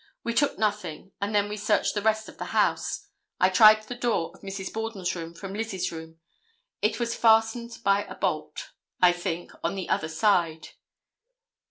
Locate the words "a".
8.05-8.15